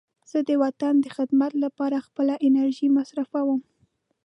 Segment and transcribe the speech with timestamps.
[0.31, 3.59] زه د وطن د خدمت لپاره خپله انرژي مصرفوم.